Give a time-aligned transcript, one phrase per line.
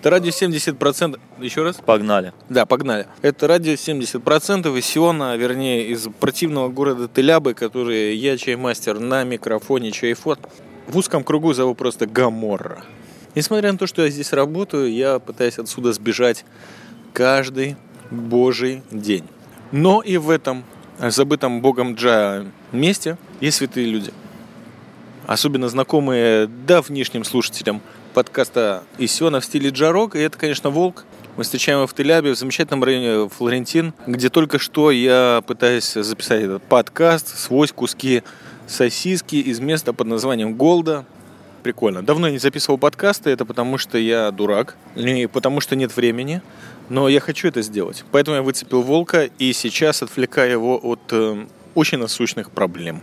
[0.00, 1.20] Это радио 70%.
[1.40, 1.76] Еще раз?
[1.76, 2.32] Погнали.
[2.48, 3.06] Да, погнали.
[3.20, 9.92] Это радио 70% из Сиона, вернее, из противного города Телябы, который я, чаймастер, на микрофоне
[9.92, 10.40] Чайфот.
[10.88, 12.82] В узком кругу зову просто Гаморра.
[13.34, 16.46] Несмотря на то, что я здесь работаю, я пытаюсь отсюда сбежать
[17.12, 17.76] каждый
[18.10, 19.28] божий день.
[19.70, 20.64] Но и в этом
[21.08, 24.12] забытом богом Джа месте есть святые люди.
[25.26, 27.80] Особенно знакомые давнишним слушателям
[28.12, 30.14] подкаста Исиона в стиле джарок.
[30.16, 31.04] И это, конечно, Волк.
[31.36, 36.42] Мы встречаем его в Телябе, в замечательном районе Флорентин, где только что я пытаюсь записать
[36.42, 38.22] этот подкаст, свой куски
[38.66, 41.06] сосиски из места под названием Голда.
[41.62, 42.02] Прикольно.
[42.02, 46.40] Давно я не записывал подкасты, это потому что я дурак, и потому что нет времени.
[46.88, 48.04] Но я хочу это сделать.
[48.10, 53.00] Поэтому я выцепил волка и сейчас отвлекаю его от э, очень насущных проблем.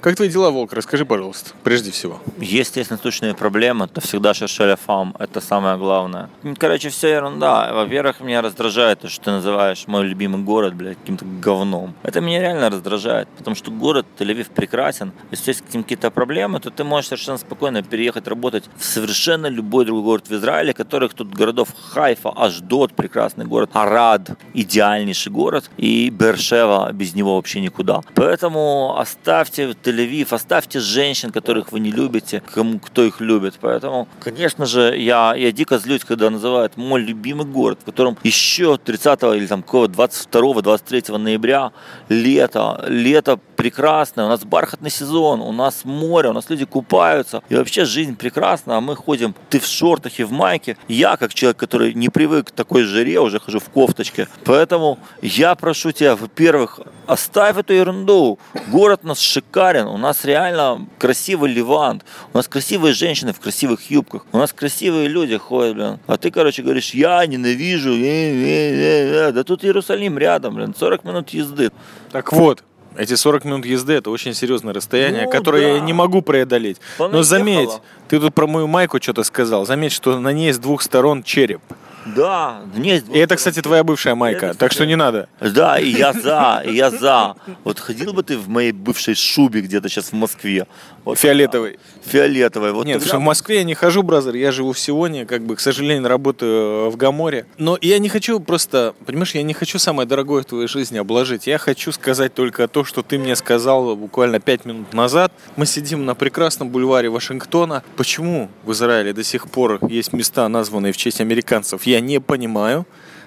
[0.00, 0.72] Как твои дела, Волк?
[0.72, 2.20] Расскажи, пожалуйста, прежде всего.
[2.38, 6.30] Есть насущные проблемы, то всегда шершеля фам, это самое главное.
[6.56, 7.70] Короче, все ерунда.
[7.74, 11.94] Во-первых, меня раздражает то, что ты называешь мой любимый город, блядь, каким-то говном.
[12.02, 15.12] Это меня реально раздражает, потому что город Тель-Авив прекрасен.
[15.30, 20.04] Если есть какие-то проблемы, то ты можешь совершенно спокойно переехать работать в совершенно любой другой
[20.04, 26.90] город в Израиле, которых тут городов Хайфа, Аждот, прекрасный город, Арад, идеальнейший город, и Бершева,
[26.92, 28.00] без него вообще никуда.
[28.14, 33.54] Поэтому оставьте Тель-Авив, оставьте женщин, которых вы не любите, кому, кто их любит.
[33.60, 38.76] Поэтому, конечно же, я, я дико злюсь, когда называют мой любимый город, в котором еще
[38.76, 41.72] 30 или там 22-23 ноября
[42.08, 47.54] лето, лето прекрасное, у нас бархатный сезон, у нас море, у нас люди купаются, и
[47.54, 50.78] вообще жизнь прекрасна, а мы ходим, ты в шортах и в майке.
[50.88, 54.28] Я, как человек, который не привык к такой жаре, уже хожу в кофточке.
[54.44, 58.38] Поэтому я прошу тебя, во-первых, оставь эту ерунду.
[58.68, 63.90] Город у нас шикарен, у нас реально красивый Ливант, у нас красивые женщины в красивых
[63.90, 65.98] юбках, у нас красивые люди ходят, блин.
[66.06, 71.04] А ты, короче, говоришь, я ненавижу, э, э, э, да тут Иерусалим рядом, блин, 40
[71.04, 71.70] минут езды.
[72.10, 72.64] Так вот,
[72.96, 75.74] эти 40 минут езды это очень серьезное расстояние, ну, которое да.
[75.76, 76.78] я не могу преодолеть.
[76.98, 77.70] Она Но заметь,
[78.08, 79.66] ты тут про мою майку что-то сказал.
[79.66, 81.60] Заметь, что на ней с двух сторон череп.
[82.06, 82.96] Да, мне...
[82.98, 85.28] И это, кстати, твоя бывшая майка, это, так что не надо.
[85.40, 87.34] Да, и я за, и я за.
[87.62, 90.66] Вот ходил бы ты в моей бывшей шубе где-то сейчас в Москве.
[91.04, 91.78] Вот, Фиолетовой.
[92.02, 92.72] Фиолетовой.
[92.72, 93.18] Вот Нет, тогда...
[93.18, 96.90] в Москве я не хожу, бразер, я живу в Сионе, как бы, к сожалению, работаю
[96.90, 97.46] в Гаморе.
[97.58, 101.46] Но я не хочу просто, понимаешь, я не хочу самое дорогое в твоей жизни обложить.
[101.46, 105.32] Я хочу сказать только то, что ты мне сказал буквально пять минут назад.
[105.56, 107.82] Мы сидим на прекрасном бульваре Вашингтона.
[107.96, 111.84] Почему в Израиле до сих пор есть места, названные в честь американцев?
[111.84, 112.86] Я не понимаю.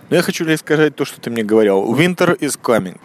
[0.09, 1.93] Но я хочу лишь сказать то, что ты мне говорил.
[1.95, 2.99] Winter is coming.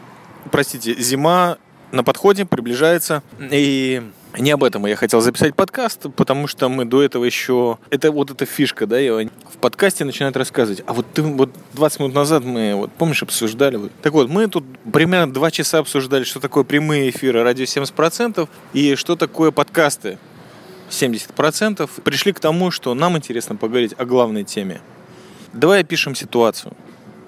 [0.51, 1.59] Простите, зима
[1.93, 3.23] на подходе, приближается.
[3.51, 4.03] И
[4.37, 7.79] не об этом я хотел записать подкаст, потому что мы до этого еще...
[7.91, 10.83] Это вот эта фишка, да, я в подкасте начинают рассказывать.
[10.87, 13.77] А вот ты вот 20 минут назад мы, вот помнишь, обсуждали?
[13.77, 13.93] Вот.
[14.03, 18.95] Так вот, мы тут примерно 2 часа обсуждали, что такое прямые эфиры радио 70% и
[18.95, 20.19] что такое подкасты
[20.91, 21.89] 70%.
[22.03, 24.81] Пришли к тому, что нам интересно поговорить о главной теме.
[25.53, 26.73] Давай опишем ситуацию,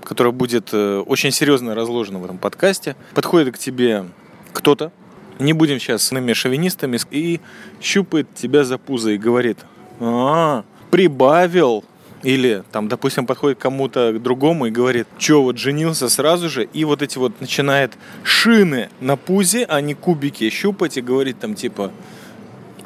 [0.04, 2.96] которая будет э, очень серьезно разложена в этом подкасте.
[3.14, 4.04] Подходит к тебе
[4.52, 4.92] кто-то,
[5.40, 7.40] не будем сейчас с нами шовинистами, и
[7.80, 9.58] щупает тебя за пузо и говорит,
[10.00, 11.84] а, прибавил,
[12.22, 16.64] или там, допустим, подходит к кому-то к другому и говорит, что вот женился сразу же,
[16.64, 17.92] и вот эти вот начинает
[18.22, 21.90] шины на пузе, а не кубики щупать и говорит там типа,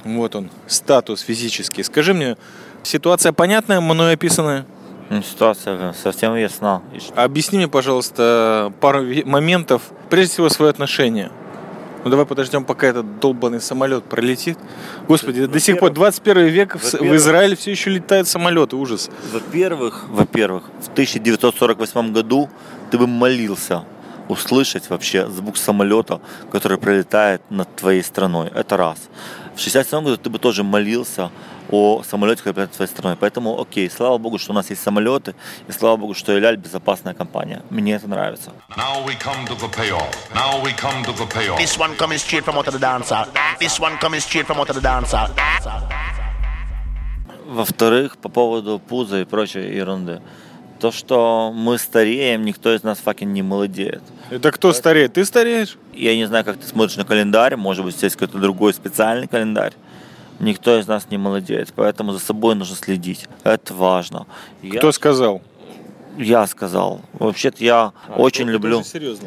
[0.05, 1.83] вот он, статус физический.
[1.83, 2.37] Скажи мне,
[2.83, 4.67] ситуация понятная, мной описанная?
[5.23, 6.83] Ситуация совсем ясна.
[7.15, 11.31] Объясни мне, пожалуйста, пару моментов, прежде всего, свое отношение
[12.05, 14.59] ну давай подождем, пока этот долбанный самолет пролетит.
[15.09, 19.11] Господи, ну, до сих пор 21 век в Израиле все еще летают самолеты, ужас.
[19.33, 22.51] Во-первых, во-первых, в 1948 году
[22.91, 23.85] ты бы молился
[24.29, 26.21] услышать вообще звук самолета,
[26.51, 28.51] который пролетает над твоей страной.
[28.55, 28.99] Это раз.
[29.57, 31.31] В 67 году ты бы тоже молился
[31.71, 33.17] о самолете, который прилетает твоей страной.
[33.17, 35.35] Поэтому, окей, слава богу, что у нас есть самолеты,
[35.69, 37.63] и слава богу, что Эляль безопасная компания.
[37.71, 38.51] Мне это нравится.
[38.77, 40.35] Now we come to the payoff.
[40.35, 41.59] Now we come to the payoff.
[41.59, 43.27] This one coming straight from out of the dancer.
[43.61, 45.31] This one coming straight from out of the dancer.
[47.47, 50.21] Во-вторых, по поводу пуза и прочей ерунды.
[50.85, 54.03] То, что мы стареем, никто из нас факин не молодеет.
[54.29, 55.15] Это кто стареет?
[55.15, 55.79] Ты стареешь?
[55.95, 57.57] Я не знаю, как ты смотришь на календарь.
[57.57, 59.73] Может быть, здесь какой-то другой специальный календарь
[60.41, 63.29] никто из нас не молодеет, поэтому за собой нужно следить.
[63.45, 64.27] Это важно.
[64.77, 64.93] Кто я...
[64.93, 65.41] сказал?
[66.19, 67.01] Я сказал.
[67.15, 68.83] Вообще-то я а, очень люблю.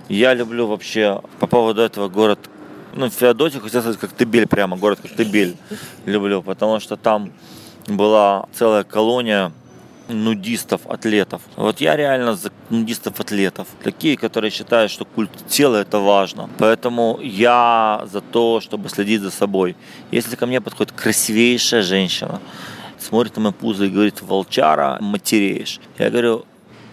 [0.10, 2.38] Я люблю вообще по поводу этого город
[2.94, 5.57] ну, Феодосию, хотел сказать, как Тыбель прямо, город как Тыбель
[6.06, 7.31] люблю, потому что там
[7.88, 9.51] была целая колония
[10.09, 11.42] нудистов, атлетов.
[11.56, 13.68] Вот я реально за нудистов-атлетов.
[13.83, 16.50] Такие, которые считают, что культ тела это важно.
[16.57, 19.75] Поэтому я за то, чтобы следить за собой.
[20.12, 22.42] Если ко мне подходит красивейшая женщина,
[23.00, 25.80] смотрит на мою пузо и говорит, волчара, матереешь.
[25.98, 26.45] Я говорю,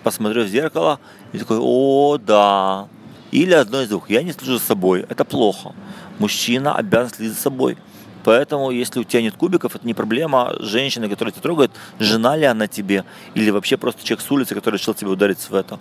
[0.03, 0.99] посмотрю в зеркало
[1.33, 2.89] и такой, о, да.
[3.31, 4.11] Или одно из двух.
[4.11, 5.05] Я не слежу за собой.
[5.09, 5.73] Это плохо.
[6.19, 7.77] Мужчина обязан следить за собой.
[8.25, 12.45] Поэтому, если у тебя нет кубиков, это не проблема женщины, которая тебя трогает, жена ли
[12.45, 13.05] она тебе,
[13.35, 15.79] или вообще просто человек с улицы, который решил тебя ударить в это.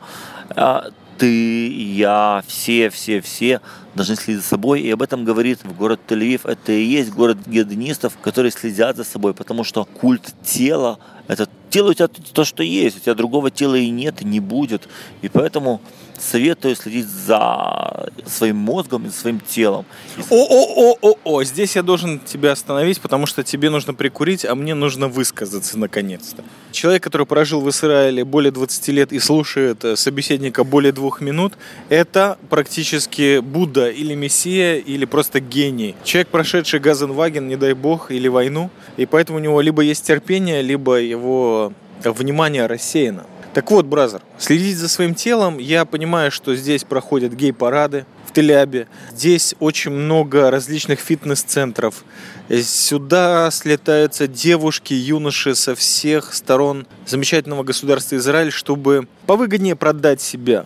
[0.49, 3.61] А ты, я, все, все, все
[3.95, 4.81] должны следить за собой.
[4.81, 6.41] И об этом говорит город Тель-Авив.
[6.49, 11.91] Это и есть город гедонистов, которые следят за собой, потому что культ тела– это тело
[11.91, 14.89] у тебя то, что есть, у тебя другого тела и нет, и не будет.
[15.21, 15.81] И поэтому
[16.19, 19.85] советую следить за своим мозгом и своим телом.
[20.29, 25.77] О-о-о-о-о, здесь я должен тебя остановить, потому что тебе нужно прикурить, а мне нужно высказаться
[25.77, 26.43] наконец-то.
[26.71, 31.53] Человек, который прожил в Израиле более 20 лет и слушает э, собеседника более двух минут,
[31.89, 35.95] это практически Будда или Мессия, или просто гений.
[36.03, 40.61] Человек, прошедший Газенваген, не дай бог, или войну, и поэтому у него либо есть терпение,
[40.61, 41.73] либо его
[42.03, 43.25] внимание рассеяно.
[43.53, 48.87] Так вот, бразер, следить за своим телом, я понимаю, что здесь проходят гей-парады в Телябе,
[49.11, 52.03] здесь очень много различных фитнес-центров,
[52.49, 60.65] сюда слетаются девушки, юноши со всех сторон замечательного государства Израиль, чтобы повыгоднее продать себя.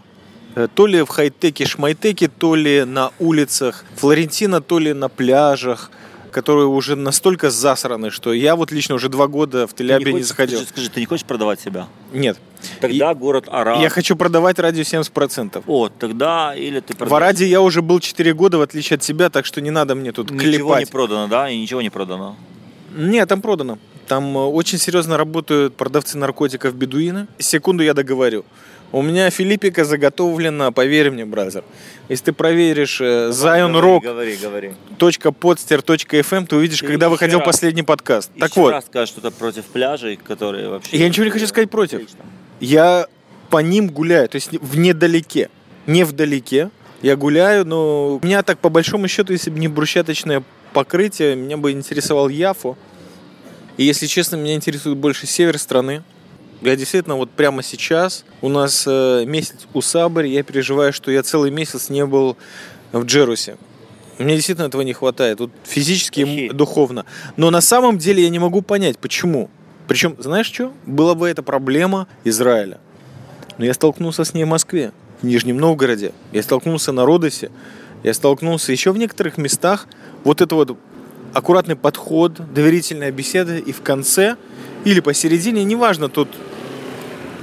[0.55, 5.91] Э, то ли в хай-теке, шмайтеке, то ли на улицах Флорентина, то ли на пляжах–
[6.31, 10.23] которые уже настолько засраны, что я вот лично уже два года в Телябе не, не
[10.23, 10.59] заходил.
[10.59, 11.87] Скажи, скажи, ты не хочешь продавать себя?
[12.13, 12.37] Нет.
[12.79, 13.81] Тогда и, город Арад.
[13.81, 15.63] Я хочу продавать радио 70%.
[15.67, 17.11] О, тогда или ты продаешь...
[17.11, 19.95] В Араде я уже был 4 года, в отличие от себя, так что не надо
[19.95, 20.59] мне тут ничего клепать.
[20.59, 21.49] Ничего не продано, да?
[21.49, 22.35] И ничего не продано?
[22.95, 23.77] Нет, там продано.
[24.07, 27.27] Там э, очень серьезно работают продавцы наркотиков бедуины.
[27.37, 28.45] Секунду я договорю.
[28.91, 31.63] У меня Филиппика заготовлена, поверь мне, бразер.
[32.07, 34.01] Если ты проверишь э, Zion Rock.
[34.01, 34.71] Говори, говори.
[34.97, 38.31] .podster.fm, ты увидишь, ты когда выходил раз, последний подкаст.
[38.39, 38.71] Так вот.
[38.71, 40.97] раз скажешь что-то против пляжей, которые вообще...
[40.97, 41.95] Я ничего не хочу сказать против.
[41.95, 42.19] Отлично.
[42.61, 43.07] Я
[43.49, 45.49] по ним гуляю, то есть в недалеке.
[45.85, 46.69] Не вдалеке.
[47.01, 50.43] Я гуляю, но меня так по большому счету, если бы не брусчаточное
[50.73, 52.77] покрытие, меня бы интересовал Яфо.
[53.75, 56.03] И если честно, меня интересует больше север страны.
[56.61, 61.21] Я действительно вот прямо сейчас, у нас э, месяц у Сабари, я переживаю, что я
[61.21, 62.35] целый месяц не был
[62.91, 63.57] в Джерусе.
[64.17, 67.05] Мне действительно этого не хватает, вот физически и духовно.
[67.35, 69.51] Но на самом деле я не могу понять, почему.
[69.87, 70.73] Причем, знаешь что?
[70.85, 72.79] Была бы это проблема Израиля.
[73.59, 76.11] Но я столкнулся с ней в Москве, в Нижнем Новгороде.
[76.31, 77.51] Я столкнулся на Родосе.
[78.03, 79.87] Я столкнулся еще в некоторых местах.
[80.23, 80.77] Вот это вот
[81.37, 83.57] аккуратный подход, доверительная беседа.
[83.57, 84.35] И в конце
[84.83, 86.29] или посередине, неважно, тут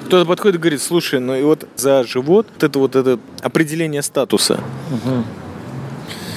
[0.06, 4.02] кто-то подходит и говорит, слушай, ну и вот за живот вот это вот это определение
[4.02, 4.60] статуса.
[4.90, 5.24] Угу.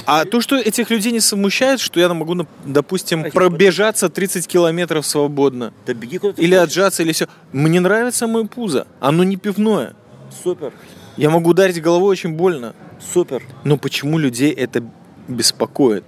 [0.06, 5.74] А то, что этих людей не смущает, что я могу, допустим, пробежаться 30 километров свободно.
[5.84, 7.26] Да беги куда Или отжаться, или все.
[7.52, 8.86] Мне нравится мое пузо.
[9.00, 9.94] Оно не пивное.
[10.42, 10.72] Супер.
[11.18, 12.74] Я могу ударить головой очень больно.
[13.12, 13.42] Супер.
[13.64, 14.82] Но почему людей это
[15.26, 16.04] беспокоит?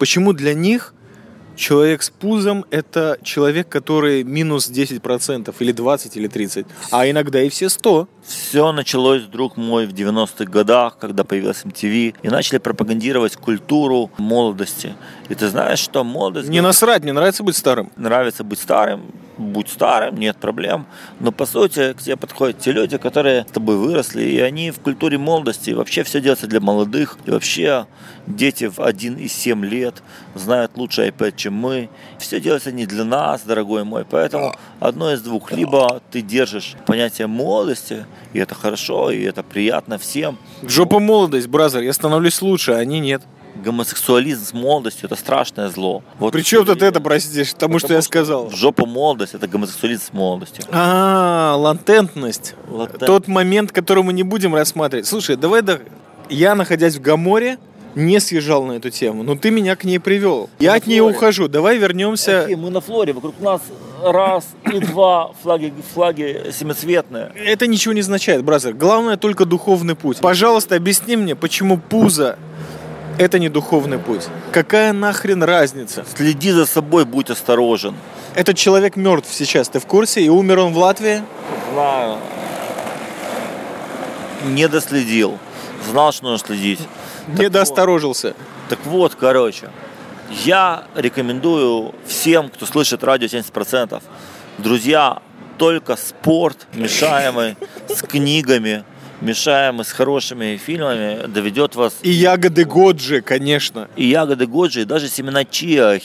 [0.00, 0.94] Почему для них
[1.56, 7.50] человек с пузом– это человек, который минус 10% или 20 или 30, а иногда и
[7.50, 8.08] все 100.
[8.30, 14.94] Все началось, друг мой, в 90-х годах, когда появилась MTV, и начали пропагандировать культуру молодости.
[15.28, 16.48] И ты знаешь, что молодость...
[16.48, 17.90] Не насрать, мне нравится быть старым.
[17.96, 20.86] Нравится быть старым, будь старым, нет проблем.
[21.18, 24.78] Но по сути к тебе подходят те люди, которые с тобой выросли, и они в
[24.78, 25.70] культуре молодости.
[25.70, 27.18] И вообще все делается для молодых.
[27.24, 27.86] И вообще
[28.26, 30.02] дети в 1 и 7 лет
[30.34, 31.88] знают лучше iPad, чем мы.
[32.18, 34.04] Все делается не для нас, дорогой мой.
[34.08, 35.50] Поэтому одно из двух.
[35.50, 40.38] Либо ты держишь понятие молодости, и это хорошо, и это приятно всем.
[40.62, 43.22] Жопа молодость, бразер, я становлюсь лучше, а они нет
[43.56, 46.02] гомосексуализм с молодостью это страшное зло.
[46.18, 48.46] Вот При чем тут это, простишь, тому, что я сказал?
[48.46, 50.64] В жопу молодость это гомосексуализм с молодостью.
[50.70, 52.54] А, латентность.
[52.68, 53.06] Латент.
[53.06, 55.06] Тот момент, который мы не будем рассматривать.
[55.06, 55.78] Слушай, давай да,
[56.28, 57.58] я, находясь в Гаморе,
[57.94, 60.48] не съезжал на эту тему, но ты меня к ней привел.
[60.58, 61.48] Я от нее ухожу.
[61.48, 62.44] Давай вернемся.
[62.44, 63.60] Окей, мы на Флоре, вокруг нас
[64.04, 67.32] раз и два флаги, флаги семицветные.
[67.34, 68.74] Это ничего не означает, бразер.
[68.74, 70.18] Главное только духовный путь.
[70.18, 72.38] Пожалуйста, объясни мне, почему пузо
[73.18, 74.28] это не духовный путь.
[74.50, 76.06] Какая нахрен разница?
[76.16, 77.94] Следи за собой, будь осторожен.
[78.34, 80.22] Этот человек мертв сейчас, ты в курсе?
[80.22, 81.22] И умер он в Латвии?
[81.72, 82.18] Знаю.
[84.46, 85.38] Не доследил.
[85.90, 86.80] Знал, что нужно следить.
[87.28, 88.34] недоосторожился.
[88.70, 89.70] Так вот, короче,
[90.30, 94.02] я рекомендую всем, кто слышит радио 70%,
[94.58, 95.22] друзья,
[95.58, 97.56] только спорт, мешаемый
[97.88, 98.84] с книгами,
[99.20, 101.96] мешаемый с хорошими фильмами, доведет вас...
[102.02, 103.88] И ягоды Годжи, конечно.
[103.96, 105.98] И ягоды Годжи, и даже семена чиа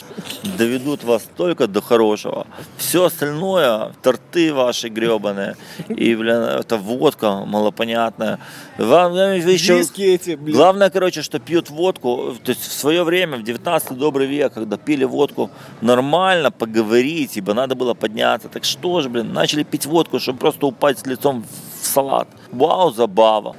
[0.58, 2.46] доведут вас только до хорошего.
[2.76, 5.56] Все остальное, торты ваши гребаные,
[5.88, 8.38] и, блин, это водка малопонятная.
[8.78, 9.80] Вам, еще...
[9.80, 10.54] эти, блин.
[10.54, 14.76] Главное, короче, что пьют водку, то есть в свое время, в 19 добрый век, когда
[14.76, 18.48] пили водку нормально, поговорить, ибо надо было подняться.
[18.48, 22.28] Так что же, блин, начали пить водку, чтобы просто упасть с лицом в салат.
[22.52, 23.56] Вау, забава.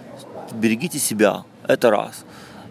[0.54, 1.44] Берегите себя.
[1.68, 2.24] Это раз.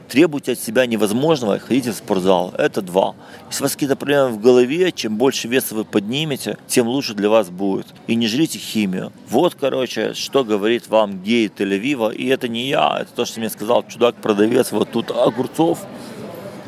[0.08, 2.54] Требуйте от себя невозможного и ходите в спортзал.
[2.56, 3.16] Это два.
[3.48, 7.28] Если у вас какие-то проблемы в голове, чем больше веса вы поднимете, тем лучше для
[7.28, 7.88] вас будет.
[8.06, 9.12] И не жрите химию.
[9.28, 12.14] Вот, короче, что говорит вам гей Тель-Авива.
[12.14, 14.70] И это не я, это то, что мне сказал чудак-продавец.
[14.70, 15.80] Вот тут огурцов.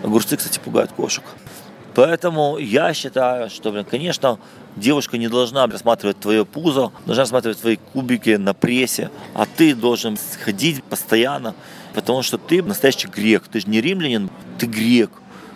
[0.02, 1.25] Огурцы, кстати, пугают кошек.
[1.95, 4.38] Поэтому я считаю, что, блин, конечно,
[4.76, 10.16] девушка не должна рассматривать твое пузо, должна рассматривать твои кубики на прессе, а ты должен
[10.45, 11.54] ходить постоянно,
[11.95, 15.11] потому что ты настоящий грек, ты же не римлянин, ты грек.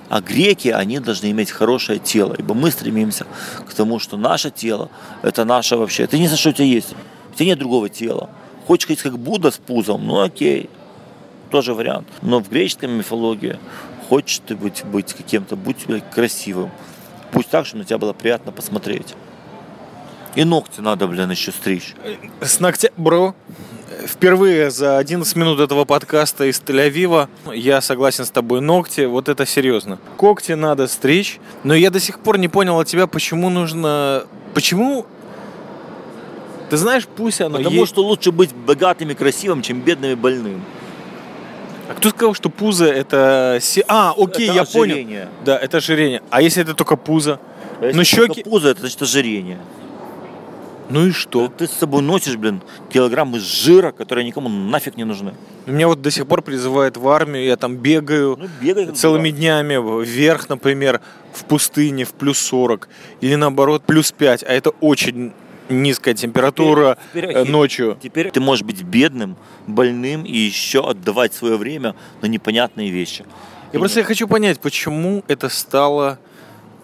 [0.09, 3.27] А греки, они должны иметь хорошее тело, ибо мы стремимся
[3.67, 4.91] к тому, что наше тело,
[5.23, 6.95] это наше вообще, это не за что у тебя есть,
[7.33, 8.29] у тебя нет другого тела.
[8.67, 10.69] Хочешь ходить как Будда с пузом, ну окей,
[11.51, 12.09] тоже вариант.
[12.21, 13.59] Но в греческой мифологии
[14.13, 16.71] хочешь ты быть, быть каким-то, будь красивым.
[17.31, 19.15] Пусть так, чтобы на тебя было приятно посмотреть.
[20.35, 21.95] И ногти надо, блин, еще стричь.
[22.43, 22.91] С ногтя...
[22.99, 23.35] Бро,
[24.07, 28.61] впервые за 11 минут этого подкаста из Тель-Авива я согласен с тобой.
[28.61, 29.99] Ногти, вот это серьезно.
[30.19, 31.41] Когти надо стричь.
[31.65, 34.25] Но я до сих пор не понял от тебя, почему нужно...
[34.53, 35.07] Почему
[36.69, 37.93] ты знаешь, пусть оно Потому есть.
[37.93, 40.63] что лучше быть богатым и красивым, чем бедным и больным.
[41.93, 43.59] А кто сказал, что пузо это...
[43.89, 44.95] А, окей, Это я понял.
[44.95, 45.29] ожирение.
[45.45, 46.23] Да, это ожирение.
[46.31, 47.39] А если это только пузо?
[47.81, 49.59] А если только щеки- пузо, это значит ожирение.
[50.89, 51.49] Ну и что?
[51.49, 52.61] Ты с собой носишь, блин,
[52.93, 55.33] килограммы жира, которые никому нафиг не нужны.
[55.67, 59.39] Меня вот до сих пор призывают в армию, я там бегаю Ну, бегай целыми дурак.
[59.41, 61.01] днями вверх, например,
[61.33, 62.89] в пустыне в плюс 40,
[63.23, 65.33] или наоборот плюс 5, а это очень
[65.69, 67.99] низкая температура Теперь- э, ночью.
[68.03, 73.25] Теперь ты можешь быть бедным, больным и еще отдавать свое время на непонятные вещи.
[73.73, 76.19] Я просто я хочу понять, почему это стало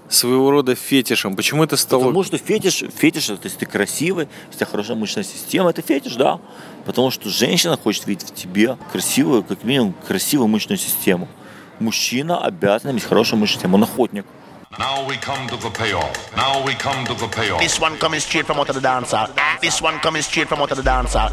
[0.08, 2.04] своего рода фетишем, почему это стало...
[2.04, 6.14] Потому что фетиш, фетиш, это если ты красивый, у тебя хорошая мышечная система, это фетиш,
[6.14, 6.40] да.
[6.86, 11.28] Потому что женщина хочет видеть в тебе красивую, как минимум, красивую мышечную систему.
[11.78, 14.24] Мужчина обязан иметь хорошую мышечную систему, он охотник.
[14.76, 16.36] Now we come to the payoff.
[16.36, 17.58] Now we come to the payoff.
[17.60, 19.26] This one coming straight from out of the dancer.
[19.62, 21.30] This one coming straight from out of the dancer.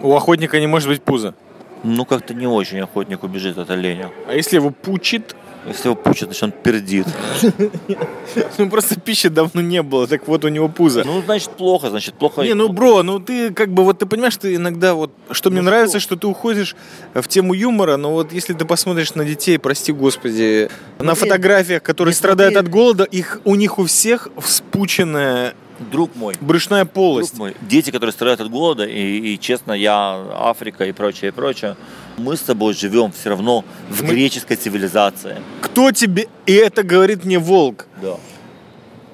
[0.00, 1.34] У охотника не может быть пуза.
[1.82, 4.10] Ну, как-то не очень охотник убежит от оленя.
[4.26, 7.06] А если его пучит, Если его пучат, значит он пердит.
[8.58, 11.04] ну просто пищи давно не было, так вот у него пузо.
[11.04, 12.42] Ну, значит, плохо, значит, плохо.
[12.42, 15.62] Не, ну, бро, ну ты как бы вот ты понимаешь, ты иногда вот, что мне
[15.62, 16.76] нравится, что ты уходишь
[17.14, 20.68] в тему юмора, но вот если ты посмотришь на детей, прости господи,
[20.98, 25.54] на фотографиях, которые страдают от голода, их у них у всех вспученная
[25.90, 27.30] Друг мой, брюшная полость.
[27.30, 31.32] Друг мой, дети, которые страдают от голода, и, и, честно, я Африка и прочее, и
[31.32, 31.76] прочее,
[32.16, 35.36] мы с тобой живем все равно в Мы- греческой цивилизации.
[35.60, 37.86] Кто тебе и это говорит мне волк?
[38.02, 38.16] Да.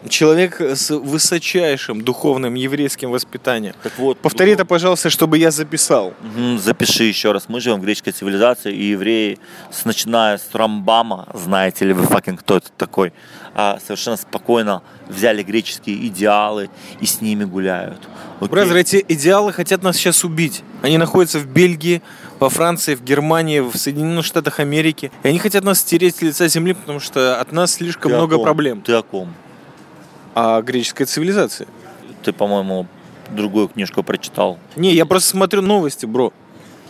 [0.08, 3.74] Человек с высочайшим духовным еврейским воспитанием.
[3.82, 6.14] Так вот, Повтори это, духов- пожалуйста, чтобы я записал.
[6.58, 7.50] Запиши еще раз.
[7.50, 9.38] Мы живем в греческой цивилизации, и евреи,
[9.70, 13.12] с, начиная с Рамбама, знаете ли вы fucking, кто это такой,
[13.54, 16.70] а, совершенно спокойно взяли греческие идеалы
[17.02, 17.98] и с ними гуляют.
[18.38, 18.48] Окей?
[18.48, 20.62] Brother, эти идеалы хотят нас сейчас убить.
[20.80, 22.00] Они находятся в Бельгии,
[22.40, 25.12] во Франции, в Германии, в Соединенных Штатах Америки.
[25.22, 28.18] И они хотят нас стереть с лица земли, потому что от нас слишком Ты о
[28.18, 28.44] много ком?
[28.44, 28.80] проблем.
[28.80, 29.34] Ты о ком?
[30.34, 31.68] А греческая цивилизация?
[32.22, 32.86] Ты, по-моему,
[33.30, 34.58] другую книжку прочитал.
[34.74, 36.32] Не, я просто смотрю новости, бро.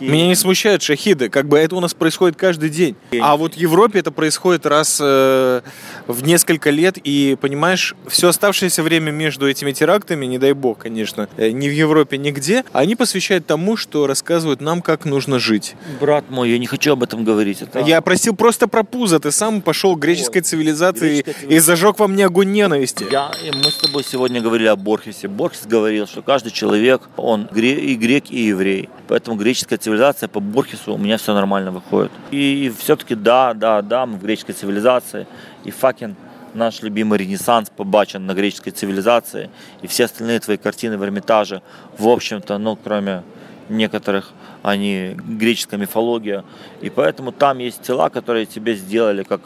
[0.01, 2.95] Меня не смущают шахиды, как бы это у нас происходит каждый день.
[3.21, 5.61] А вот в Европе это происходит раз э,
[6.07, 11.29] в несколько лет, и понимаешь, все оставшееся время между этими терактами, не дай бог, конечно,
[11.37, 15.75] э, ни в Европе, нигде, они посвящают тому, что рассказывают нам, как нужно жить.
[15.99, 17.61] Брат мой, я не хочу об этом говорить.
[17.61, 17.79] Это...
[17.79, 22.07] Я просил просто про пузо, ты сам пошел к греческой цивилизации Греческая и зажег во
[22.07, 23.05] мне огонь ненависти.
[23.11, 25.27] Я, и мы с тобой сегодня говорили о Борхесе.
[25.27, 28.89] Борхес говорил, что каждый человек, он гре- и грек, и еврей.
[29.07, 29.90] Поэтому греческая цивилизация
[30.27, 32.11] по Борхесу у меня все нормально выходит.
[32.31, 35.27] И все-таки да, да, да, мы в греческой цивилизации.
[35.63, 36.15] И факин
[36.53, 39.49] наш любимый Ренессанс побачен на греческой цивилизации.
[39.81, 41.61] И все остальные твои картины в Эрмитаже,
[41.97, 43.23] в общем-то, ну, кроме
[43.69, 44.31] некоторых,
[44.63, 46.43] они греческая мифология.
[46.81, 49.41] И поэтому там есть тела, которые тебе сделали как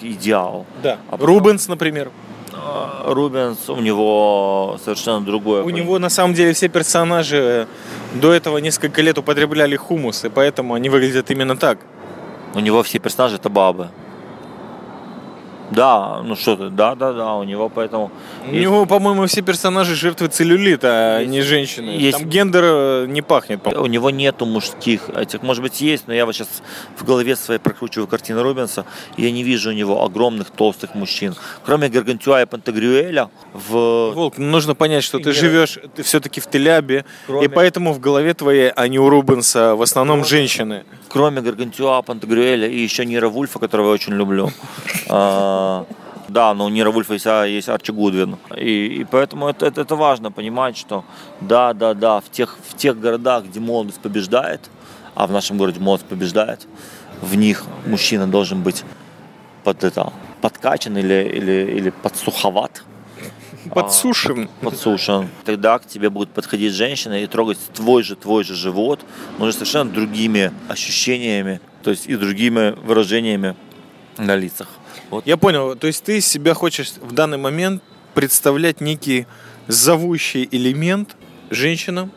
[0.00, 0.66] идеал.
[0.82, 0.98] Да.
[1.08, 2.10] А потом- Рубенс, например.
[2.58, 5.62] А Рубенс, у него совершенно другое.
[5.62, 7.66] У него на самом деле все персонажи
[8.14, 11.78] до этого несколько лет употребляли хумус, и поэтому они выглядят именно так.
[12.54, 13.88] У него все персонажи это бабы.
[15.70, 18.10] Да, ну что ты, да, да, да, у него поэтому...
[18.44, 21.90] У есть- него, по-моему, все персонажи жертвы целлюлита, а Есть- не женщины.
[21.90, 23.60] есть- Там гендер э, не пахнет.
[23.62, 23.84] по-моему.
[23.84, 26.62] У него нету мужских этих, может быть, есть, но я вот сейчас
[26.96, 28.84] в голове своей прокручиваю картину Рубенса,
[29.16, 31.34] и я не вижу у него огромных толстых мужчин.
[31.64, 34.12] Кроме Гаргантюа и Пантагрюэля, в...
[34.14, 35.36] Волк, ну, нужно понять, что ты Нет.
[35.36, 39.74] живешь, ты все-таки в Телябе, Кроме- и поэтому в голове твоей, а не у Рубенса,
[39.74, 40.84] в основном Кроме- женщины.
[41.08, 44.50] кроме Гаргантюа, Пантагрюэля и еще Нира Вульфа, которого я очень люблю.
[45.56, 45.86] А,
[46.28, 48.36] Да, но у Нира Вульфа есть, а, есть Арчи Гудвин.
[48.56, 51.04] И, и поэтому это, это, это важно понимать, что
[51.40, 54.70] да, да, да, в тех, в тех городах, где молодость побеждает,
[55.14, 56.66] а в нашем городе молодость побеждает,
[57.22, 58.84] в них мужчина должен быть
[59.64, 62.84] под это, подкачан или, или, или подсуховат.
[63.74, 64.48] Подсушен.
[64.60, 65.28] подсушен.
[65.44, 69.00] Тогда к тебе будет подходить женщина и трогать твой же, твой же живот,
[69.38, 73.56] но уже совершенно другими ощущениями, то есть и другими выражениями
[74.18, 74.68] на лицах.
[75.10, 75.26] Вот.
[75.26, 77.82] Я понял, то есть ты себя хочешь в данный момент
[78.14, 79.26] представлять некий
[79.68, 81.16] зовущий элемент
[81.50, 82.10] женщинам.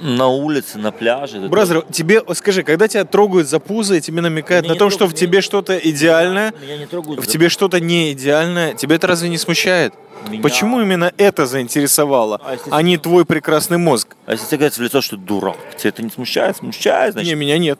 [0.00, 1.38] На улице, на пляже.
[1.48, 5.06] Бразер, тебе, скажи, когда тебя трогают за пузо и тебе намекают Меня на том, что
[5.06, 7.20] в тебе меня- что-то идеальное, Меня не трогают.
[7.20, 9.94] в за- тебе что-то не идеальное, тебя это разве не смущает?
[10.28, 14.16] Меня- Почему именно это заинтересовало, А если- а не твой прекрасный мозг?
[14.26, 16.56] А если тебе говорят в лицо, что дурак, тебя это не смущает?
[16.56, 17.28] Смущает, значит.
[17.28, 17.78] Не, меня нет.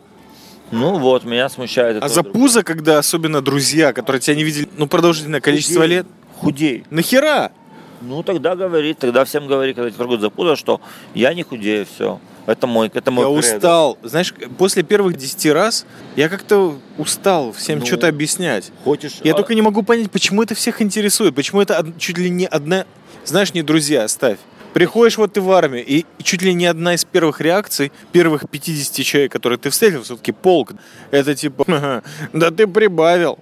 [0.73, 2.07] Ну вот, меня смущает это.
[2.07, 5.97] А за пузо, когда особенно друзья, которые тебя не видели, ну, продолжительное количество Худей.
[5.97, 6.07] лет,
[6.39, 6.85] Худей.
[6.91, 7.53] нахера?
[8.01, 10.81] Ну тогда говори, тогда всем говори, когда тебя трогают за пузо, что
[11.15, 12.19] я не худею, все.
[12.47, 13.57] Это мой, это мой Я кредо.
[13.57, 13.99] устал.
[14.03, 15.87] Знаешь, после первых 10 раз
[16.17, 18.73] я как-то устал всем Ну, что-то объяснять.
[18.83, 19.21] Хочешь?
[19.23, 22.47] Я а- только не могу понять, почему это всех интересует, почему это чуть ли не
[22.47, 22.87] одна...
[23.25, 24.39] Знаешь, не друзья, ставь.
[24.73, 29.05] Приходишь вот ты в армию, и чуть ли не одна из первых реакций, первых 50
[29.05, 30.73] человек, которые ты встретил, все-таки полк,
[31.11, 33.39] это типа, «Ага, да ты прибавил.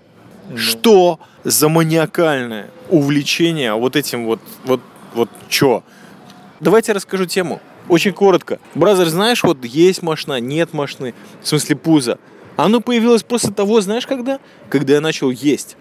[0.49, 0.57] Ну.
[0.57, 4.81] Что за маниакальное увлечение вот этим вот, вот,
[5.14, 5.85] вот чё?
[6.59, 7.61] Давайте расскажу тему.
[7.88, 8.59] Очень коротко.
[8.75, 12.19] Бразер, знаешь, вот есть машина, нет машины, в смысле пузо.
[12.57, 14.40] Оно появилось после того, знаешь, когда?
[14.69, 15.77] Когда я начал есть.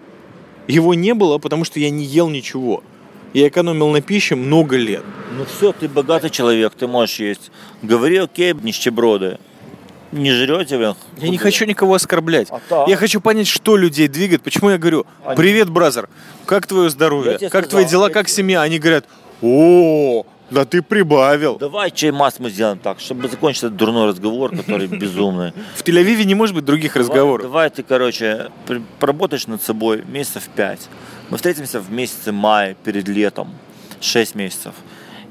[0.67, 2.83] Его не было, потому что я не ел ничего.
[3.33, 5.03] Я экономил на пище много лет.
[5.37, 7.51] Ну все, ты богатый человек, ты можешь есть.
[7.83, 9.37] Говори, окей, нищеброды.
[10.11, 10.95] Не жрете вы?
[11.17, 12.47] Я не хочу никого оскорблять.
[12.49, 12.87] А так?
[12.87, 14.41] Я хочу понять, что людей двигает.
[14.41, 16.09] Почему я говорю, привет, бразер,
[16.45, 17.37] как твое здоровье?
[17.37, 18.61] Как сказал, твои дела, как тебе- семья?
[18.63, 19.05] Они говорят,
[19.43, 21.57] о, да ты прибавил.
[21.59, 25.53] Давай чаймас мы сделаем так, чтобы закончить этот дурной разговор, который безумный.
[25.75, 27.43] В Тель-Авиве не может быть других разговоров.
[27.45, 28.47] Давай, ты, короче,
[28.99, 30.89] поработаешь над собой месяцев пять.
[31.29, 33.49] Мы встретимся в месяце мая перед летом.
[34.01, 34.73] Шесть месяцев.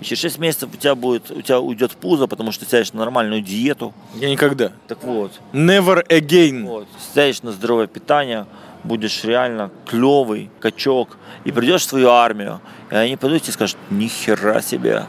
[0.01, 2.93] И через 6 месяцев у тебя будет, у тебя уйдет пузо, потому что ты сядешь
[2.93, 3.93] на нормальную диету.
[4.15, 4.71] Я никогда.
[4.87, 6.65] Так вот, Never again.
[6.67, 8.47] вот, сядешь на здоровое питание,
[8.85, 12.61] будешь реально клевый качок, и придешь в свою армию,
[12.93, 15.07] и они пойдут и скажут, нихера себе,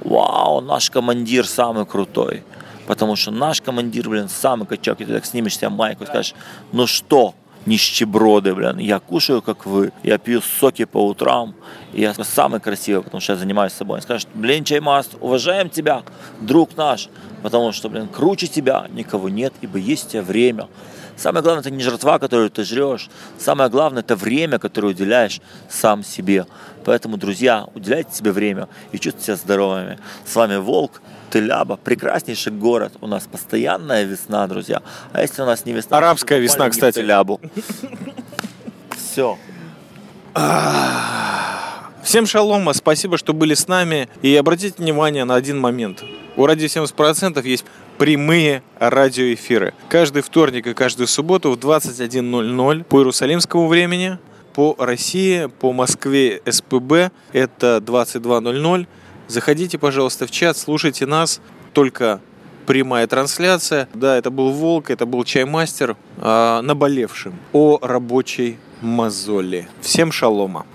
[0.00, 2.44] вау, наш командир самый крутой.
[2.86, 5.00] Потому что наш командир, блин, самый качок.
[5.00, 6.34] И ты так снимешь себе майку и скажешь,
[6.72, 7.34] ну что,
[7.66, 11.54] нищеброды, блин, я кушаю, как вы, я пью соки по утрам,
[11.92, 13.98] и я самый красивый, потому что я занимаюсь собой.
[13.98, 16.02] Они скажут, блин, Чаймаст, уважаем тебя,
[16.40, 17.08] друг наш,
[17.42, 20.68] потому что, блин, круче тебя никого нет, ибо есть у тебя время.
[21.16, 23.08] Самое главное, это не жратва, которую ты жрешь.
[23.38, 26.46] Самое главное, это время, которое уделяешь сам себе.
[26.84, 29.98] Поэтому, друзья, уделяйте себе время и чувствуйте себя здоровыми.
[30.26, 32.94] С вами Волк, Теляба, прекраснейший город.
[33.00, 34.82] У нас постоянная весна, друзья.
[35.12, 35.98] А если у нас не весна?
[35.98, 36.96] Арабская то весна, кстати.
[36.96, 37.40] Телябу.
[38.96, 39.38] Все.
[42.02, 44.08] Всем шалома, спасибо, что были с нами.
[44.22, 46.02] И обратите внимание на один момент.
[46.36, 47.64] У радио 70% есть
[48.02, 49.74] прямые радиоэфиры.
[49.88, 54.18] Каждый вторник и каждую субботу в 21.00 по иерусалимскому времени,
[54.54, 58.88] по России, по Москве СПБ это 22.00.
[59.28, 61.40] Заходите, пожалуйста, в чат, слушайте нас.
[61.74, 62.20] Только
[62.66, 63.88] прямая трансляция.
[63.94, 69.68] Да, это был Волк, это был Чаймастер, а, наболевшим о рабочей мозоли.
[69.80, 70.66] Всем шалома.